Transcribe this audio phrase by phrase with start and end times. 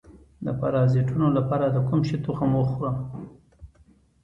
[0.45, 2.95] د پرازیتونو لپاره د کوم شي تخم وخورم؟